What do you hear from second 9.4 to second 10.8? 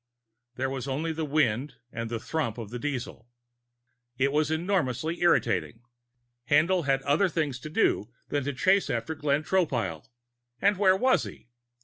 Tropile. And